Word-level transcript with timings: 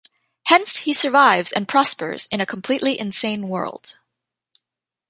Hence 0.47 0.77
he 0.79 0.93
survives 0.93 1.51
and 1.51 1.67
prospers 1.67 2.27
in 2.31 2.41
a 2.41 2.45
completely 2.47 2.99
insane 2.99 3.47
world. 3.49 3.99